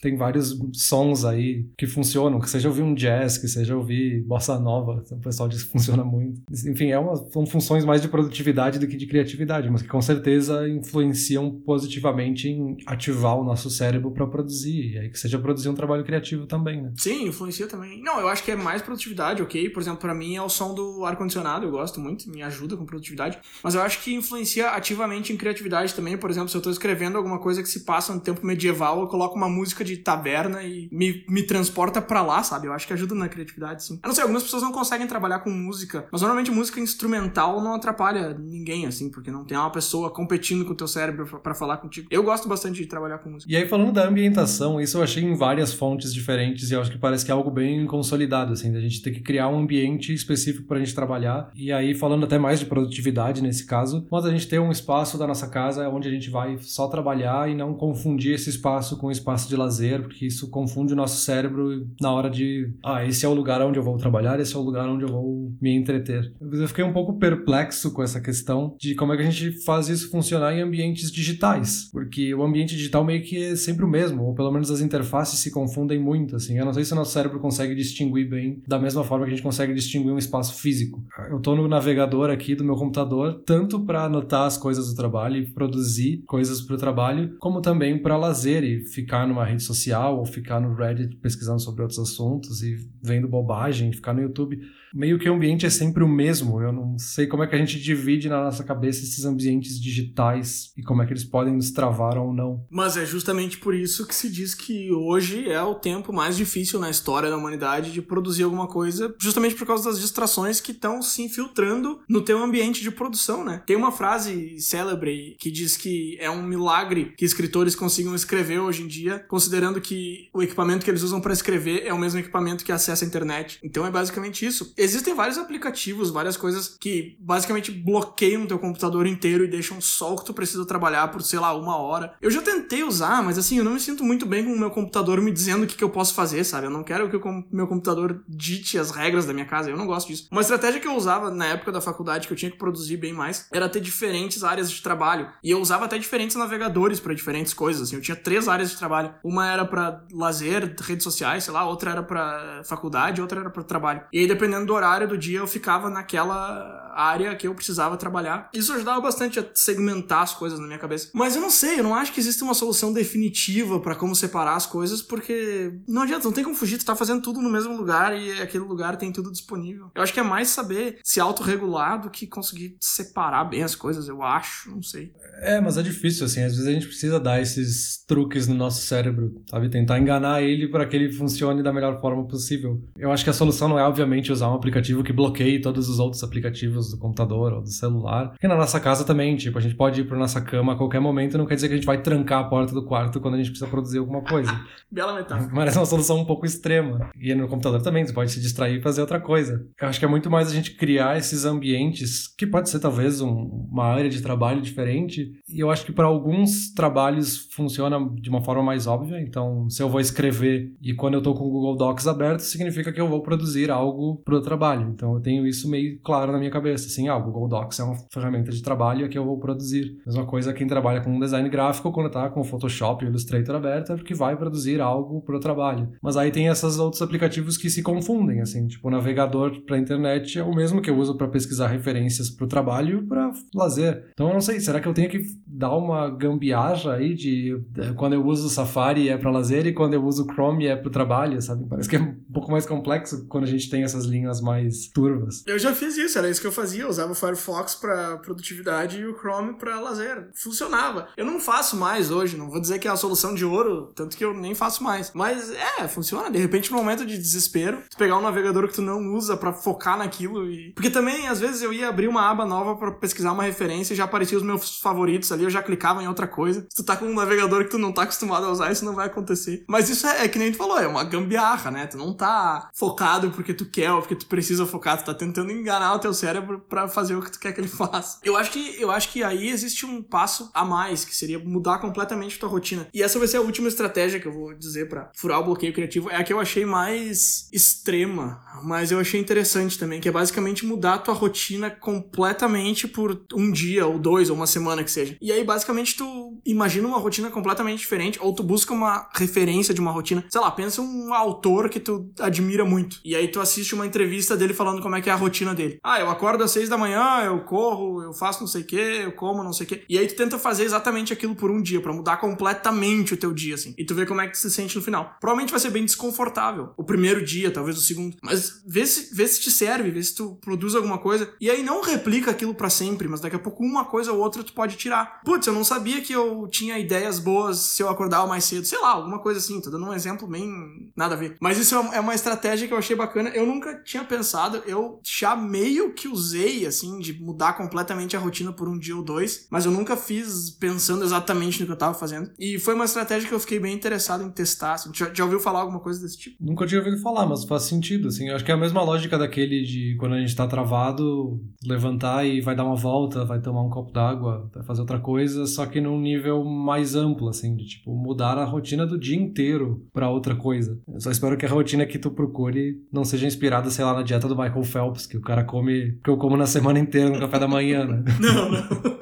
[0.02, 4.60] Tem vários sons aí que funcionam, que seja ouvir um jazz, que seja ouvir bossa
[4.60, 6.42] nova, o pessoal diz que funciona muito.
[6.68, 10.02] Enfim, é uma, são funções mais de produtividade do que de criatividade, mas que com
[10.02, 15.70] certeza influenciam positivamente em ativar o nosso cérebro para produzir, e aí que seja produzir
[15.70, 16.94] um trabalho criativo também, né?
[16.98, 18.02] Sim, influencia também.
[18.02, 19.70] Não, eu acho que é mais produtividade, ok?
[19.70, 22.86] Por exemplo, para mim é o som do ar-condicionado, eu gosto muito, me ajuda com
[22.86, 23.40] produtividade.
[23.64, 26.18] Mas eu acho que influencia ativamente em criatividade também.
[26.18, 29.08] Por exemplo, se eu tô escrevendo alguma coisa que se passa no tempo medieval, eu
[29.08, 32.68] coloco uma música de taberna e me, me transporta para lá, sabe?
[32.68, 34.00] Eu acho que ajuda na criatividade, sim.
[34.04, 37.74] Eu não sei, algumas pessoas não conseguem trabalhar com música, mas normalmente música instrumental não
[37.74, 41.78] atrapalha ninguém, assim, porque não tem uma pessoa competindo com o teu cérebro para falar
[41.78, 42.08] contigo.
[42.12, 43.52] Eu gosto bastante de trabalhar com música.
[43.52, 46.92] E aí, falando da ambientação, isso eu achei em várias fontes diferentes e eu acho
[46.92, 50.14] que parece que é algo bem consolidado, assim, da gente ter que criar um ambiente
[50.14, 51.52] específico pra gente trabalhar.
[51.56, 55.18] E aí, falando até mais de produtividade nesse caso, mas a gente ter um espaço
[55.18, 59.08] da nossa casa onde a gente vai só trabalhar e não confundir esse espaço com
[59.08, 63.26] um espaço de lazer, porque isso confunde o nosso cérebro na hora de, ah, esse
[63.26, 65.76] é o lugar onde eu vou trabalhar, esse é o lugar onde eu vou me
[65.76, 66.34] entreter.
[66.42, 69.90] Eu fiquei um pouco perplexo com essa questão de como é que a gente faz
[69.90, 74.24] isso funcionar em ambientes digitais, porque o ambiente digital meio que é sempre o mesmo,
[74.24, 76.58] ou pelo menos as interfaces se confundem muito, assim.
[76.58, 79.36] Eu não sei se o nosso cérebro consegue distinguir bem da mesma forma que a
[79.36, 81.04] gente consegue distinguir um espaço físico.
[81.30, 85.38] Eu tô no navegador aqui do meu computador, tanto para anotar as coisas do trabalho
[85.38, 90.18] e produzir coisas para o trabalho, como também para lazer e ficar numa rede social
[90.18, 94.60] ou ficar no Reddit pesquisando sobre outros assuntos e vendo bobagem, ficar no YouTube
[94.94, 96.62] meio que o ambiente é sempre o mesmo.
[96.62, 100.72] Eu não sei como é que a gente divide na nossa cabeça esses ambientes digitais
[100.78, 102.66] e como é que eles podem nos travar ou não.
[102.70, 106.80] Mas é justamente por isso que se diz que hoje é o tempo mais difícil
[106.80, 111.02] na história da humanidade de produzir alguma coisa, justamente por causa das distrações que estão
[111.02, 113.64] se infiltrando no teu ambiente de produção, né?
[113.66, 118.84] Tem uma frase célebre que diz que é um milagre que escritores consigam escrever hoje
[118.84, 122.64] em dia, considerando que o equipamento que eles usam para escrever é o mesmo equipamento
[122.64, 123.60] que acessa a internet.
[123.64, 129.44] Então é basicamente isso Existem vários aplicativos, várias coisas que basicamente bloqueiam teu computador inteiro
[129.44, 132.16] e deixam só o que tu precisa trabalhar por, sei lá, uma hora.
[132.20, 134.72] Eu já tentei usar, mas assim, eu não me sinto muito bem com o meu
[134.72, 136.66] computador me dizendo o que, que eu posso fazer, sabe?
[136.66, 139.86] Eu não quero que o meu computador dite as regras da minha casa, eu não
[139.86, 140.28] gosto disso.
[140.32, 143.14] Uma estratégia que eu usava na época da faculdade, que eu tinha que produzir bem
[143.14, 145.30] mais, era ter diferentes áreas de trabalho.
[145.44, 147.98] E eu usava até diferentes navegadores para diferentes coisas, assim.
[147.98, 149.14] Eu tinha três áreas de trabalho.
[149.24, 153.64] Uma era para lazer, redes sociais, sei lá, outra era para faculdade, outra era para
[153.64, 154.02] trabalho.
[154.12, 158.50] E aí, dependendo do horário do dia, eu ficava naquela área que eu precisava trabalhar.
[158.54, 161.10] Isso ajudava bastante a segmentar as coisas na minha cabeça.
[161.14, 164.56] Mas eu não sei, eu não acho que existe uma solução definitiva para como separar
[164.56, 167.76] as coisas, porque não adianta, não tem como fugir, tu tá fazendo tudo no mesmo
[167.76, 169.90] lugar e aquele lugar tem tudo disponível.
[169.96, 174.08] Eu acho que é mais saber se autorregular do que conseguir separar bem as coisas,
[174.08, 175.14] eu acho, não sei.
[175.42, 178.82] É, mas é difícil, assim, às vezes a gente precisa dar esses truques no nosso
[178.82, 179.70] cérebro, sabe?
[179.70, 182.82] Tentar enganar ele para que ele funcione da melhor forma possível.
[182.98, 186.00] Eu acho que a solução não é, obviamente, usar um aplicativo que bloqueie todos os
[186.00, 188.30] outros aplicativos do computador ou do celular.
[188.30, 191.00] Porque na nossa casa também, tipo, a gente pode ir pra nossa cama a qualquer
[191.00, 193.38] momento, não quer dizer que a gente vai trancar a porta do quarto quando a
[193.38, 194.52] gente precisa produzir alguma coisa.
[194.92, 195.50] Bela metáfora.
[195.54, 197.10] Mas é uma solução um pouco extrema.
[197.20, 199.66] E no computador também, você pode se distrair e fazer outra coisa.
[199.82, 203.22] Eu acho que é muito mais a gente criar esses ambientes, que pode ser talvez
[203.22, 205.32] um, uma área de trabalho diferente.
[205.48, 209.20] E eu acho que para alguns trabalhos funciona de uma forma mais óbvia.
[209.22, 212.92] Então, se eu vou escrever e quando eu tô com o Google Docs aberto, significa
[212.92, 214.92] que eu vou produzir algo pro trabalho.
[214.94, 216.88] Então, eu tenho isso meio claro na minha cabeça.
[216.88, 219.98] Assim, ah, o Google Docs é uma ferramenta de trabalho que eu vou produzir.
[220.06, 223.96] Mesma coisa quem trabalha com design gráfico, quando tá com Photoshop e Illustrator aberto, é
[223.96, 225.90] porque vai produzir algo pro trabalho.
[226.02, 230.40] Mas aí tem esses outros aplicativos que se confundem, assim, tipo, o navegador para internet
[230.40, 234.06] é o mesmo que eu uso para pesquisar referências para o trabalho e para lazer.
[234.12, 237.94] Então eu não sei, será que eu tenho que dar uma gambiarra aí de eh,
[237.96, 240.76] quando eu uso o Safari é para lazer e quando eu uso o Chrome é
[240.76, 241.66] para o trabalho, sabe?
[241.68, 245.44] Parece que é um pouco mais complexo quando a gente tem essas linhas mais turvas.
[245.46, 249.00] Eu já fiz isso, era isso que eu fazia, eu usava o Firefox para produtividade
[249.00, 250.30] e o Chrome para lazer.
[250.34, 251.08] Funcionava.
[251.16, 254.18] Eu não faço mais hoje, não vou dizer que é a solução de ouro, tanto
[254.18, 255.12] que eu nem faço mais.
[255.14, 256.30] Mas é, funciona.
[256.30, 259.54] De repente, no momento de desespero, tu pegar um navegador que tu não usa para
[259.54, 260.72] focar naquilo e.
[260.74, 263.98] Porque também, às vezes, eu ia abrir uma aba nova para pesquisar uma referência e
[263.98, 266.66] já aparecia os meus favoritos ali, eu já clicava em outra coisa.
[266.70, 268.96] Se tu tá com um navegador que tu não tá acostumado a usar, isso não
[268.96, 269.64] vai acontecer.
[269.68, 271.88] Mas isso é, é que nem tu falou, é uma gambiarra, né?
[271.88, 275.52] Tu não tá focado porque tu quer ou porque tu precisa focar, tu tá tentando
[275.52, 278.18] enganar o teu cérebro para fazer o que tu quer que ele faça.
[278.24, 281.80] Eu acho que, eu acho que aí existe um passo a mais, que seria mudar
[281.80, 282.88] completamente tua rotina.
[282.94, 285.74] E essa vai ser a última estratégia que eu vou dizer para furar o bloqueio
[285.74, 286.10] criativo.
[286.10, 290.66] É a que eu achei mais extrema, mas eu achei interessante também, que é basicamente
[290.66, 295.18] mudar tua rotina completamente por um dia, ou dois, ou uma semana que seja.
[295.20, 299.82] E aí, basicamente, tu imagina uma rotina completamente diferente, ou tu busca uma referência de
[299.82, 300.24] uma rotina.
[300.30, 303.02] Sei lá, pensa um autor que tu admira muito.
[303.04, 305.80] E aí tu assiste uma entrevista dele falando como é que é a rotina dele.
[305.84, 308.76] Ah, eu acordo às seis da manhã, eu corro, eu faço não sei o que,
[308.76, 309.84] eu como não sei o que.
[309.88, 313.34] E aí tu tenta fazer exatamente aquilo por um dia, para mudar completamente o teu
[313.34, 313.74] dia, assim.
[313.78, 315.16] E tu vê como é que tu se sente no final.
[315.20, 316.74] Provavelmente vai ser bem desconfortável.
[316.78, 318.18] O primeiro dia, talvez o segundo.
[318.22, 321.34] Mas vê se, vê se te serve, vê se tu produz alguma coisa.
[321.40, 324.44] E aí não replica aquilo para sempre, mas daqui a pouco uma coisa ou outra
[324.44, 325.22] tu pode tirar.
[325.24, 328.66] Putz, eu não sabia que eu tinha ideias boas se eu acordava mais cedo.
[328.66, 329.62] Sei lá, alguma coisa assim.
[329.62, 331.38] Tô dando um exemplo bem nada a ver.
[331.40, 333.30] Mas isso é uma estratégia que eu achei bacana.
[333.30, 334.62] Eu nunca tinha pensado.
[334.66, 339.04] Eu já meio que usei, assim, de mudar completamente a rotina por um dia ou
[339.04, 339.48] dois.
[339.50, 342.32] Mas eu nunca fiz pensando exatamente no que eu tava fazendo.
[342.40, 344.74] E foi uma estratégia que eu fiquei bem interessado em testar.
[344.74, 344.92] Assim.
[344.94, 346.38] Já, já ouviu falar alguma coisa desse tipo?
[346.40, 348.30] Nunca tinha ouvido falar, mas faz sentido, assim.
[348.30, 352.26] Eu acho que é a mesma lógica daquele de quando a gente tá travado, levantar
[352.26, 355.66] e vai dar uma volta, vai tomar um copo d'água, vai fazer outra coisa, só
[355.66, 360.10] que num nível mais amplo, assim, de tipo, mudar a rotina do dia inteiro para
[360.10, 360.80] outra coisa.
[360.88, 364.04] Eu só espero que a rotina que tu procure não seja inspirada, sei lá, na
[364.04, 367.20] dieta do Michael Phelps, que o cara come, que eu como na semana inteira no
[367.20, 368.04] café da manhã, né?
[368.20, 369.02] Não, não.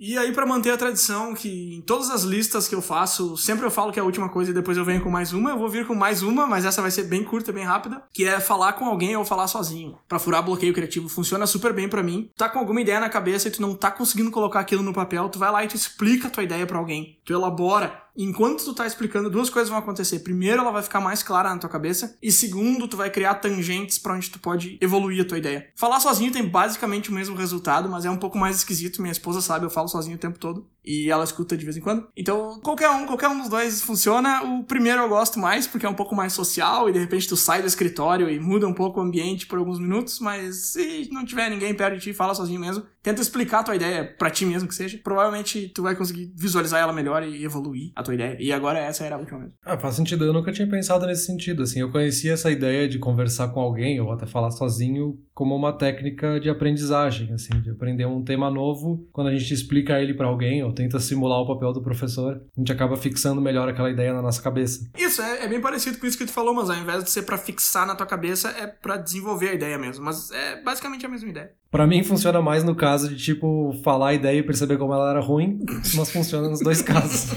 [0.00, 3.64] E aí, para manter a tradição, que em todas as listas que eu faço, sempre
[3.64, 5.58] eu falo que é a última coisa e depois eu venho com mais uma, eu
[5.58, 8.40] vou vir com mais uma, mas essa vai ser bem curta, bem rápida, que é
[8.40, 9.96] falar com alguém ou falar sozinho.
[10.08, 11.08] para furar bloqueio criativo.
[11.08, 12.28] Funciona super bem para mim.
[12.36, 15.28] Tá com alguma ideia na cabeça e tu não tá conseguindo colocar aquilo no papel,
[15.28, 17.18] tu vai lá e tu explica a tua ideia para alguém.
[17.24, 20.20] Tu elabora enquanto tu tá explicando, duas coisas vão acontecer.
[20.20, 22.16] Primeiro, ela vai ficar mais clara na tua cabeça.
[22.22, 25.68] E segundo, tu vai criar tangentes para onde tu pode evoluir a tua ideia.
[25.76, 29.02] Falar sozinho tem basicamente o mesmo resultado, mas é um pouco mais esquisito.
[29.02, 30.68] Minha esposa sabe, eu falo sozinho o tempo todo.
[30.84, 32.06] E ela escuta de vez em quando.
[32.16, 34.42] Então, qualquer um, qualquer um dos dois funciona.
[34.42, 37.36] O primeiro eu gosto mais, porque é um pouco mais social, e de repente tu
[37.36, 41.24] sai do escritório e muda um pouco o ambiente por alguns minutos, mas se não
[41.24, 42.84] tiver ninguém perto de ti, fala sozinho mesmo.
[43.02, 44.98] Tenta explicar a tua ideia pra ti mesmo que seja.
[45.02, 48.36] Provavelmente tu vai conseguir visualizar ela melhor e evoluir a tua ideia.
[48.40, 49.54] E agora essa era a última mesmo.
[49.62, 50.24] Ah, faz sentido.
[50.24, 51.80] Eu nunca tinha pensado nesse sentido, assim.
[51.80, 56.38] Eu conhecia essa ideia de conversar com alguém, ou até falar sozinho, como uma técnica
[56.38, 59.06] de aprendizagem, assim, de aprender um tema novo.
[59.12, 62.60] Quando a gente explica ele para alguém, ou tenta simular o papel do professor, a
[62.60, 64.88] gente acaba fixando melhor aquela ideia na nossa cabeça.
[64.96, 67.22] Isso, é, é bem parecido com isso que tu falou, mas ao invés de ser
[67.22, 70.04] para fixar na tua cabeça, é para desenvolver a ideia mesmo.
[70.04, 71.50] Mas é basicamente a mesma ideia.
[71.70, 75.10] Para mim funciona mais no caso de, tipo, falar a ideia e perceber como ela
[75.10, 75.58] era ruim,
[75.96, 77.32] mas funciona nos dois casos.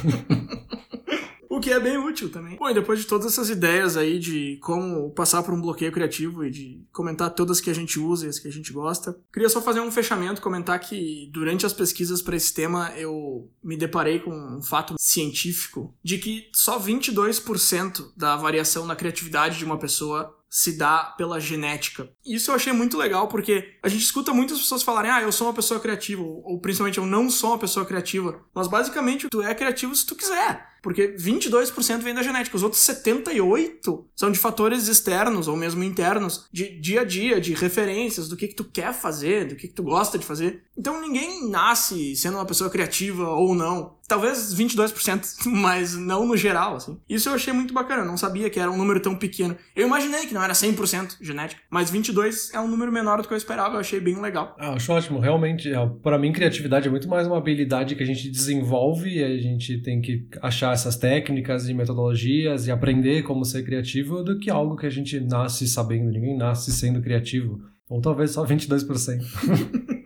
[1.67, 2.55] Que é bem útil também.
[2.55, 6.45] Bom, e depois de todas essas ideias aí de como passar por um bloqueio criativo
[6.45, 9.49] e de comentar todas que a gente usa e as que a gente gosta, queria
[9.49, 14.19] só fazer um fechamento, comentar que durante as pesquisas para esse tema eu me deparei
[14.19, 20.33] com um fato científico de que só 22% da variação na criatividade de uma pessoa
[20.49, 22.09] se dá pela genética.
[22.25, 25.47] Isso eu achei muito legal porque a gente escuta muitas pessoas falarem: "Ah, eu sou
[25.47, 28.41] uma pessoa criativa", ou principalmente eu não sou uma pessoa criativa.
[28.53, 30.76] Mas basicamente tu é criativo se tu quiser.
[30.87, 36.47] Porque 22% vem da genética, os outros 78 são de fatores externos ou mesmo internos,
[36.49, 39.73] de dia a dia, de referências, do que que tu quer fazer, do que que
[39.73, 40.63] tu gosta de fazer.
[40.77, 43.97] Então ninguém nasce sendo uma pessoa criativa ou não.
[44.07, 46.97] Talvez 22%, mas não no geral, assim.
[47.09, 49.57] Isso eu achei muito bacana, eu não sabia que era um número tão pequeno.
[49.75, 53.33] Eu imaginei que não era 100% genética, mas 22 é um número menor do que
[53.33, 54.55] eu esperava, eu achei bem legal.
[54.57, 55.69] Ah, acho ótimo, realmente,
[56.01, 59.81] para mim criatividade é muito mais uma habilidade que a gente desenvolve e a gente
[59.81, 64.75] tem que achar essas técnicas e metodologias e aprender como ser criativo do que algo
[64.75, 67.59] que a gente nasce sabendo, ninguém nasce sendo criativo.
[67.89, 69.21] Ou talvez só 22%.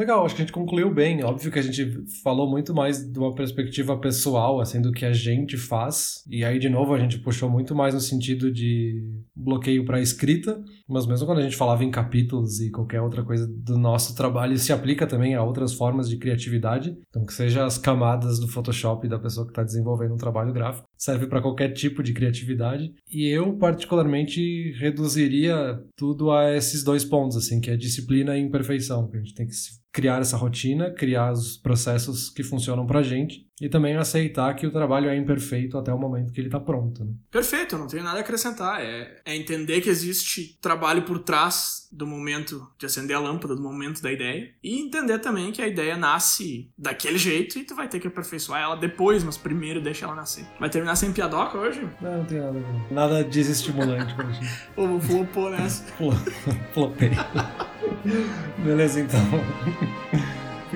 [0.00, 1.22] Legal, acho que a gente concluiu bem.
[1.22, 5.12] Óbvio que a gente falou muito mais de uma perspectiva pessoal, assim, do que a
[5.12, 6.24] gente faz.
[6.30, 9.02] E aí, de novo, a gente puxou muito mais no sentido de
[9.36, 10.58] bloqueio para escrita.
[10.90, 14.58] Mas mesmo quando a gente falava em capítulos e qualquer outra coisa do nosso trabalho,
[14.58, 16.96] se aplica também a outras formas de criatividade.
[17.08, 20.88] Então, que seja as camadas do Photoshop da pessoa que está desenvolvendo um trabalho gráfico.
[20.96, 22.92] Serve para qualquer tipo de criatividade.
[23.10, 29.08] E eu, particularmente, reduziria tudo a esses dois pontos, assim, que é disciplina e imperfeição.
[29.08, 29.54] Que a gente tem que
[29.92, 34.70] criar essa rotina, criar os processos que funcionam pra gente e também aceitar que o
[34.70, 37.04] trabalho é imperfeito até o momento que ele está pronto.
[37.04, 37.12] Né?
[37.30, 38.80] Perfeito, não tenho nada a acrescentar.
[38.80, 43.62] É, é entender que existe trabalho por trás do momento de acender a lâmpada, do
[43.62, 47.88] momento da ideia, e entender também que a ideia nasce daquele jeito e tu vai
[47.88, 50.46] ter que aperfeiçoar ela depois, mas primeiro deixa ela nascer.
[50.58, 51.86] Vai terminar sem piadoca hoje?
[52.00, 52.64] Não, não tem nada.
[52.90, 54.48] Nada desestimulante pra gente.
[54.76, 55.84] Ou flopou nessa.
[56.72, 57.10] Flopei.
[58.64, 59.20] Beleza, então.